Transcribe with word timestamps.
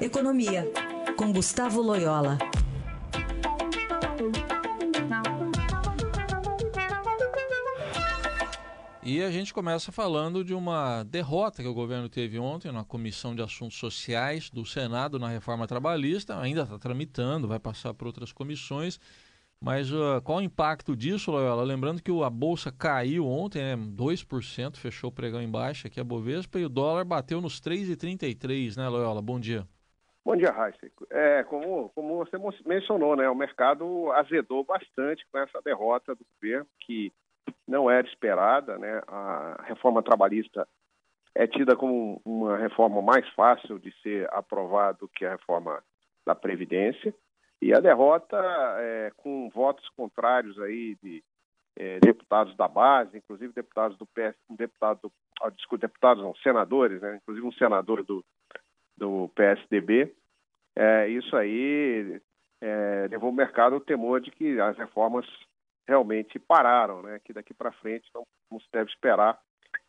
Economia, 0.00 0.66
com 1.14 1.30
Gustavo 1.30 1.82
Loyola. 1.82 2.38
E 9.02 9.22
a 9.22 9.30
gente 9.30 9.52
começa 9.52 9.92
falando 9.92 10.42
de 10.42 10.54
uma 10.54 11.02
derrota 11.02 11.62
que 11.62 11.68
o 11.68 11.74
governo 11.74 12.08
teve 12.08 12.38
ontem 12.38 12.72
na 12.72 12.82
Comissão 12.82 13.34
de 13.34 13.42
Assuntos 13.42 13.76
Sociais 13.76 14.48
do 14.48 14.64
Senado 14.64 15.18
na 15.18 15.28
reforma 15.28 15.66
trabalhista. 15.66 16.40
Ainda 16.40 16.62
está 16.62 16.78
tramitando, 16.78 17.46
vai 17.46 17.58
passar 17.58 17.92
por 17.92 18.06
outras 18.06 18.32
comissões. 18.32 18.98
Mas 19.60 19.92
uh, 19.92 20.22
qual 20.24 20.38
o 20.38 20.42
impacto 20.42 20.96
disso, 20.96 21.30
Loyola? 21.30 21.62
Lembrando 21.62 22.02
que 22.02 22.10
a 22.10 22.30
Bolsa 22.30 22.72
caiu 22.72 23.28
ontem, 23.28 23.60
né, 23.60 23.76
2%, 23.76 24.76
fechou 24.76 25.10
o 25.10 25.12
pregão 25.12 25.42
em 25.42 25.50
baixa 25.50 25.88
aqui 25.88 26.00
a 26.00 26.04
Bovespa, 26.04 26.58
e 26.58 26.64
o 26.64 26.70
dólar 26.70 27.04
bateu 27.04 27.42
nos 27.42 27.60
3,33, 27.60 28.78
né, 28.78 28.88
Loyola? 28.88 29.20
Bom 29.20 29.38
dia. 29.38 29.68
Bom 30.24 30.36
dia, 30.36 30.50
Raíssa. 30.50 30.78
É, 31.10 31.42
como, 31.44 31.88
como 31.90 32.18
você 32.18 32.36
mencionou, 32.66 33.16
né, 33.16 33.28
o 33.28 33.34
mercado 33.34 34.12
azedou 34.12 34.62
bastante 34.62 35.26
com 35.32 35.38
essa 35.38 35.62
derrota 35.62 36.14
do 36.14 36.26
governo, 36.34 36.66
que 36.80 37.10
não 37.66 37.90
era 37.90 38.06
esperada. 38.06 38.76
Né? 38.78 39.00
A 39.06 39.62
reforma 39.66 40.02
trabalhista 40.02 40.68
é 41.34 41.46
tida 41.46 41.74
como 41.74 42.20
uma 42.24 42.56
reforma 42.58 43.00
mais 43.00 43.26
fácil 43.30 43.78
de 43.78 43.92
ser 44.02 44.28
aprovada 44.32 44.98
do 44.98 45.08
que 45.08 45.24
a 45.24 45.32
reforma 45.32 45.82
da 46.26 46.34
Previdência. 46.34 47.14
E 47.62 47.72
a 47.74 47.80
derrota, 47.80 48.36
é, 48.78 49.12
com 49.16 49.48
votos 49.50 49.88
contrários 49.90 50.58
aí 50.60 50.96
de 51.02 51.22
é, 51.76 51.98
deputados 52.00 52.54
da 52.56 52.68
base, 52.68 53.16
inclusive 53.16 53.52
deputados 53.54 53.96
do 53.96 54.06
PS, 54.06 54.34
um 54.50 54.56
deputado, 54.56 55.00
do, 55.02 55.50
desculpa, 55.52 55.86
deputados 55.86 56.22
não, 56.22 56.34
senadores, 56.36 57.00
né? 57.00 57.16
inclusive 57.16 57.46
um 57.46 57.52
senador 57.52 58.02
do, 58.02 58.24
do 59.00 59.28
PSDB, 59.34 60.14
é, 60.76 61.08
isso 61.08 61.34
aí 61.34 62.20
é, 62.60 63.08
levou 63.10 63.30
o 63.30 63.34
mercado 63.34 63.74
ao 63.74 63.80
temor 63.80 64.20
de 64.20 64.30
que 64.30 64.60
as 64.60 64.76
reformas 64.76 65.26
realmente 65.88 66.38
pararam, 66.38 67.02
né? 67.02 67.18
que 67.24 67.32
daqui 67.32 67.52
para 67.52 67.72
frente 67.72 68.08
não, 68.14 68.24
não, 68.52 68.60
se 68.60 68.66
deve 68.72 68.90
esperar 68.90 69.38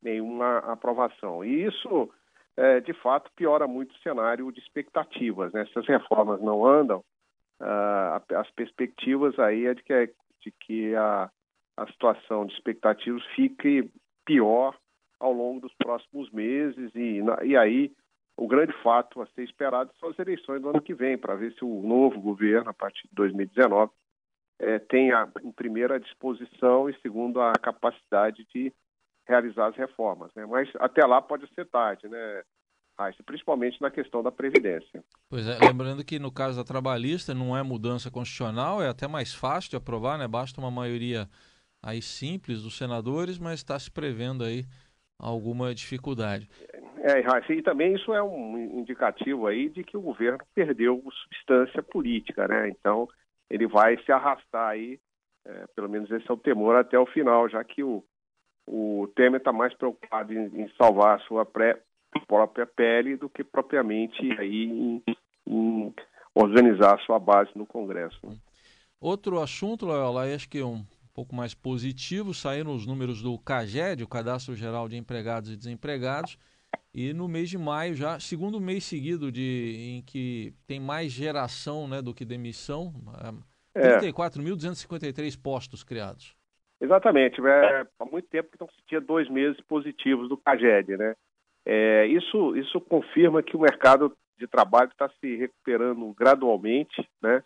nenhuma 0.00 0.58
aprovação. 0.58 1.44
E 1.44 1.64
isso, 1.64 2.10
é, 2.56 2.80
de 2.80 2.94
fato, 2.94 3.30
piora 3.36 3.66
muito 3.66 3.94
o 3.94 3.98
cenário 3.98 4.50
de 4.50 4.60
expectativas. 4.60 5.52
Né? 5.52 5.66
Se 5.66 5.78
as 5.78 5.86
reformas 5.86 6.40
não 6.40 6.64
andam, 6.64 7.04
as 8.34 8.50
perspectivas 8.50 9.38
aí 9.38 9.66
é 9.66 9.74
de 9.74 9.82
que, 9.84 10.14
de 10.40 10.50
que 10.50 10.96
a, 10.96 11.30
a 11.76 11.86
situação 11.86 12.44
de 12.44 12.54
expectativas 12.54 13.24
fique 13.36 13.88
pior 14.24 14.76
ao 15.20 15.32
longo 15.32 15.60
dos 15.60 15.72
próximos 15.74 16.28
meses 16.32 16.90
e, 16.96 17.20
e 17.44 17.56
aí 17.56 17.92
o 18.36 18.46
grande 18.46 18.72
fato 18.82 19.20
a 19.20 19.26
ser 19.28 19.44
esperado 19.44 19.90
são 19.98 20.08
as 20.08 20.18
eleições 20.18 20.60
do 20.60 20.70
ano 20.70 20.82
que 20.82 20.94
vem, 20.94 21.18
para 21.18 21.34
ver 21.34 21.52
se 21.54 21.64
o 21.64 21.82
novo 21.82 22.20
governo, 22.20 22.70
a 22.70 22.74
partir 22.74 23.06
de 23.08 23.14
2019, 23.14 23.92
é, 24.58 24.78
tem, 24.78 25.12
a, 25.12 25.28
em 25.42 25.52
primeira, 25.52 25.96
a 25.96 25.98
disposição 25.98 26.88
e, 26.88 26.98
segundo, 27.00 27.40
a 27.40 27.52
capacidade 27.52 28.46
de 28.54 28.72
realizar 29.26 29.68
as 29.68 29.76
reformas. 29.76 30.32
Né? 30.34 30.46
Mas 30.46 30.68
até 30.76 31.04
lá 31.04 31.20
pode 31.20 31.46
ser 31.54 31.66
tarde, 31.66 32.08
né, 32.08 32.42
Raíssa? 32.98 33.22
Principalmente 33.22 33.80
na 33.80 33.90
questão 33.90 34.22
da 34.22 34.30
Previdência. 34.30 35.04
Pois 35.28 35.46
é, 35.46 35.58
lembrando 35.58 36.04
que 36.04 36.18
no 36.18 36.32
caso 36.32 36.56
da 36.56 36.64
trabalhista 36.64 37.34
não 37.34 37.56
é 37.56 37.62
mudança 37.62 38.10
constitucional, 38.10 38.82
é 38.82 38.88
até 38.88 39.06
mais 39.06 39.34
fácil 39.34 39.70
de 39.70 39.76
aprovar, 39.76 40.18
né? 40.18 40.28
Basta 40.28 40.60
uma 40.60 40.70
maioria 40.70 41.28
aí 41.82 42.00
simples 42.00 42.62
dos 42.62 42.76
senadores, 42.76 43.38
mas 43.38 43.60
está 43.60 43.78
se 43.78 43.90
prevendo 43.90 44.44
aí 44.44 44.64
alguma 45.18 45.74
dificuldade. 45.74 46.48
É, 47.04 47.52
e 47.52 47.62
também 47.62 47.94
isso 47.94 48.14
é 48.14 48.22
um 48.22 48.56
indicativo 48.78 49.48
aí 49.48 49.68
de 49.68 49.82
que 49.82 49.96
o 49.96 50.00
governo 50.00 50.38
perdeu 50.54 51.02
substância 51.10 51.82
política, 51.82 52.46
né? 52.46 52.68
Então, 52.68 53.08
ele 53.50 53.66
vai 53.66 54.00
se 54.04 54.12
arrastar 54.12 54.68
aí, 54.68 55.00
é, 55.44 55.66
pelo 55.74 55.88
menos 55.88 56.08
esse 56.12 56.30
é 56.30 56.32
o 56.32 56.36
temor, 56.36 56.76
até 56.76 56.96
o 56.96 57.06
final, 57.06 57.48
já 57.48 57.64
que 57.64 57.82
o, 57.82 58.04
o 58.68 59.08
Temer 59.16 59.40
está 59.40 59.52
mais 59.52 59.74
preocupado 59.74 60.32
em, 60.32 60.62
em 60.62 60.68
salvar 60.78 61.16
a 61.16 61.20
sua 61.24 61.44
pré, 61.44 61.82
própria 62.28 62.66
pele 62.66 63.16
do 63.16 63.28
que 63.28 63.42
propriamente 63.42 64.22
aí 64.38 64.64
em, 64.64 65.02
em 65.44 65.94
organizar 66.32 66.94
a 66.94 67.04
sua 67.04 67.18
base 67.18 67.50
no 67.56 67.66
Congresso. 67.66 68.20
Outro 69.00 69.40
assunto, 69.40 69.86
Loyola, 69.86 70.32
acho 70.32 70.48
que 70.48 70.62
um 70.62 70.86
pouco 71.12 71.34
mais 71.34 71.52
positivo, 71.52 72.32
saíram 72.32 72.72
os 72.72 72.86
números 72.86 73.20
do 73.20 73.36
CAGED, 73.40 74.04
o 74.04 74.08
Cadastro 74.08 74.54
Geral 74.54 74.88
de 74.88 74.96
Empregados 74.96 75.50
e 75.50 75.56
Desempregados, 75.56 76.38
e 76.94 77.12
no 77.14 77.26
mês 77.26 77.48
de 77.48 77.56
maio, 77.56 77.94
já 77.94 78.20
segundo 78.20 78.60
mês 78.60 78.84
seguido 78.84 79.32
de, 79.32 79.96
em 79.96 80.02
que 80.02 80.52
tem 80.66 80.78
mais 80.78 81.10
geração 81.10 81.88
né, 81.88 82.02
do 82.02 82.12
que 82.12 82.24
demissão, 82.24 82.92
é. 83.74 83.98
34.253 83.98 85.42
postos 85.42 85.82
criados. 85.82 86.36
Exatamente. 86.80 87.40
É, 87.40 87.86
há 87.98 88.04
muito 88.04 88.28
tempo 88.28 88.50
que 88.50 88.60
não 88.60 88.68
se 88.68 88.82
tinha 88.86 89.00
dois 89.00 89.30
meses 89.30 89.58
positivos 89.62 90.28
do 90.28 90.36
CAGED. 90.36 90.96
Né? 90.96 91.14
É, 91.64 92.06
isso, 92.06 92.56
isso 92.56 92.80
confirma 92.80 93.42
que 93.42 93.56
o 93.56 93.60
mercado 93.60 94.14
de 94.36 94.46
trabalho 94.46 94.90
está 94.90 95.08
se 95.20 95.36
recuperando 95.36 96.12
gradualmente. 96.12 97.08
Né? 97.22 97.42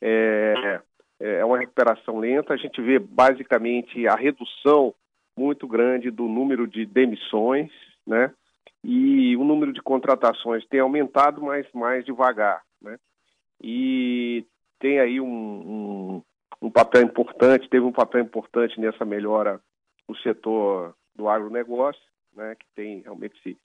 É, 0.00 0.80
é 1.20 1.44
uma 1.44 1.58
recuperação 1.58 2.18
lenta. 2.18 2.54
A 2.54 2.56
gente 2.56 2.80
vê 2.80 2.98
basicamente 2.98 4.06
a 4.06 4.14
redução 4.14 4.94
muito 5.36 5.66
grande 5.66 6.10
do 6.10 6.24
número 6.28 6.66
de 6.66 6.86
demissões, 6.86 7.70
né? 8.06 8.32
E 8.88 9.36
o 9.36 9.42
número 9.42 9.72
de 9.72 9.82
contratações 9.82 10.64
tem 10.68 10.78
aumentado, 10.78 11.42
mas 11.42 11.66
mais 11.72 12.04
devagar. 12.04 12.62
Né? 12.80 12.96
E 13.60 14.46
tem 14.78 15.00
aí 15.00 15.20
um, 15.20 15.26
um, 15.26 16.22
um, 16.62 16.70
papel 16.70 17.02
importante, 17.02 17.68
teve 17.68 17.84
um 17.84 17.90
papel 17.90 18.20
importante 18.20 18.80
nessa 18.80 19.04
melhora 19.04 19.60
o 20.06 20.14
setor 20.18 20.94
do 21.16 21.28
agronegócio, 21.28 22.00
né, 22.32 22.54
que 22.54 22.66
tem 22.76 23.00
realmente 23.00 23.36
se, 23.42 23.58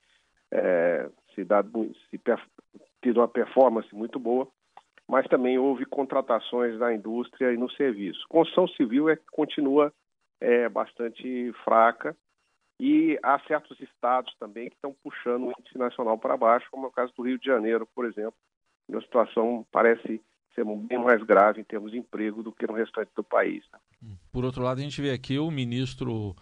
é, 0.50 1.08
se, 1.36 1.44
dado, 1.44 1.92
se 2.10 2.20
tido 3.04 3.20
uma 3.20 3.28
performance 3.28 3.94
muito 3.94 4.18
boa, 4.18 4.48
mas 5.08 5.28
também 5.28 5.60
houve 5.60 5.86
contratações 5.86 6.80
na 6.80 6.96
indústria 6.96 7.54
e 7.54 7.58
no 7.58 7.70
serviço. 7.74 8.26
Construção 8.28 8.68
civil 8.70 9.08
é 9.08 9.16
que 9.16 9.26
continua 9.32 9.94
é, 10.40 10.68
bastante 10.68 11.54
fraca, 11.64 12.18
e 12.84 13.20
há 13.22 13.40
certos 13.42 13.80
estados 13.80 14.34
também 14.40 14.68
que 14.68 14.76
estão 14.76 14.92
puxando 15.04 15.44
o 15.44 15.52
índice 15.52 15.78
nacional 15.78 16.18
para 16.18 16.36
baixo, 16.36 16.68
como 16.72 16.88
é 16.88 16.90
o 16.90 16.92
caso 16.92 17.14
do 17.16 17.22
Rio 17.22 17.38
de 17.38 17.46
Janeiro, 17.46 17.88
por 17.94 18.06
exemplo. 18.06 18.34
E 18.90 18.96
a 18.96 19.02
situação 19.02 19.64
parece 19.72 20.20
ser 20.56 20.66
bem 20.66 20.98
mais 20.98 21.22
grave 21.22 21.62
em 21.62 21.64
termos 21.64 21.92
de 21.92 22.00
emprego 22.00 22.42
do 22.42 22.52
que 22.52 22.66
no 22.66 22.74
restante 22.74 23.12
do 23.16 23.24
país. 23.24 23.64
Né? 23.72 23.80
Por 24.34 24.44
outro 24.44 24.64
lado, 24.64 24.80
a 24.80 24.82
gente 24.82 25.00
vê 25.00 25.12
aqui 25.12 25.38
o 25.38 25.52
ministro 25.52 26.36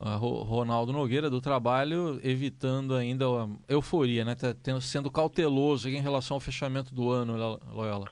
uh, 0.00 0.16
Ronaldo 0.16 0.94
Nogueira 0.94 1.28
do 1.28 1.42
Trabalho 1.42 2.18
evitando 2.24 2.94
ainda 2.94 3.26
a 3.26 3.46
euforia, 3.68 4.24
né? 4.24 4.34
Tá 4.34 4.80
sendo 4.80 5.12
cauteloso 5.12 5.90
em 5.90 6.00
relação 6.00 6.36
ao 6.38 6.40
fechamento 6.40 6.94
do 6.94 7.10
ano, 7.10 7.36
Loyola. 7.70 8.06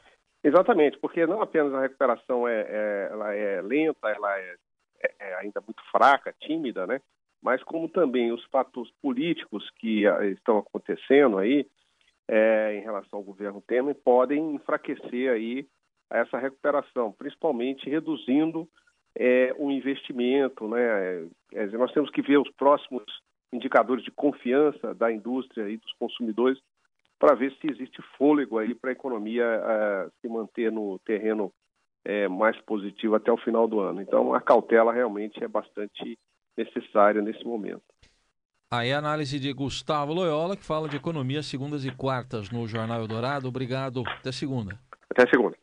Exatamente, 0.44 0.98
porque 0.98 1.26
não 1.26 1.40
apenas 1.40 1.72
a 1.72 1.80
recuperação 1.80 2.46
é, 2.46 2.60
é 2.60 3.08
ela 3.10 3.34
é 3.34 3.62
lenta, 3.62 4.06
ela 4.10 4.38
é, 4.38 4.56
é, 5.02 5.14
é 5.19 5.34
ainda 5.36 5.62
muito 5.62 5.82
fraca, 5.90 6.34
tímida, 6.38 6.86
né? 6.86 7.00
Mas 7.42 7.62
como 7.62 7.88
também 7.88 8.32
os 8.32 8.44
fatos 8.46 8.90
políticos 9.02 9.68
que 9.78 10.06
ah, 10.06 10.24
estão 10.26 10.58
acontecendo 10.58 11.38
aí 11.38 11.66
é, 12.28 12.76
em 12.76 12.82
relação 12.82 13.18
ao 13.18 13.24
governo 13.24 13.62
Temer 13.66 13.94
podem 14.04 14.54
enfraquecer 14.54 15.30
aí 15.30 15.66
essa 16.10 16.38
recuperação, 16.38 17.12
principalmente 17.12 17.88
reduzindo 17.88 18.68
é, 19.16 19.54
o 19.58 19.70
investimento, 19.70 20.68
né? 20.68 21.28
É, 21.52 21.66
nós 21.68 21.92
temos 21.92 22.10
que 22.10 22.22
ver 22.22 22.38
os 22.38 22.50
próximos 22.52 23.04
indicadores 23.52 24.04
de 24.04 24.10
confiança 24.10 24.94
da 24.94 25.10
indústria 25.10 25.68
e 25.68 25.76
dos 25.76 25.92
consumidores 25.94 26.60
para 27.18 27.34
ver 27.34 27.52
se 27.60 27.70
existe 27.70 28.00
fôlego 28.16 28.58
aí 28.58 28.75
para 28.75 28.90
a 28.90 28.93
economia 28.93 29.44
uh, 29.44 30.10
se 30.20 30.28
manter 30.28 30.72
no 30.72 30.98
terreno 31.00 31.52
é, 32.04 32.28
mais 32.28 32.58
positivo 32.62 33.14
até 33.14 33.31
o 33.31 33.36
final 33.36 33.69
do 33.69 33.81
ano. 33.81 34.00
Então, 34.00 34.32
a 34.32 34.40
cautela 34.40 34.93
realmente 34.93 35.43
é 35.44 35.48
bastante 35.48 36.19
necessária 36.64 37.22
nesse 37.22 37.44
momento. 37.44 37.82
Aí 38.72 38.92
a 38.92 38.98
análise 38.98 39.40
de 39.40 39.52
Gustavo 39.52 40.12
Loyola, 40.12 40.56
que 40.56 40.64
fala 40.64 40.88
de 40.88 40.96
economia 40.96 41.42
segundas 41.42 41.84
e 41.84 41.90
quartas 41.90 42.50
no 42.50 42.68
Jornal 42.68 43.00
Eldorado. 43.00 43.48
Obrigado. 43.48 44.04
Até 44.06 44.30
segunda. 44.30 44.78
Até 45.10 45.28
segunda. 45.28 45.56